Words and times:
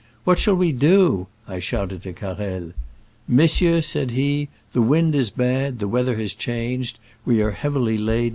"What 0.23 0.39
shall 0.39 0.55
we 0.55 0.71
do 0.71 1.27
?'* 0.71 1.27
I 1.47 1.59
shouted 1.59 2.01
to 2.01 2.13
Carrel. 2.13 2.71
Mon 3.27 3.47
sieur, 3.47 3.81
said 3.81 4.09
he, 4.09 4.49
the 4.73 4.81
wind 4.81 5.13
is 5.13 5.29
bad, 5.29 5.77
the 5.77 5.87
weather 5.87 6.17
has 6.17 6.33
changed, 6.33 6.97
we 7.23 7.39
are 7.43 7.51
heavily 7.51 7.99
laden. 7.99 8.29